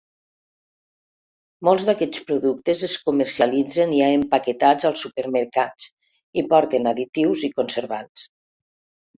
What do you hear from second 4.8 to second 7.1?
als supermercats i porten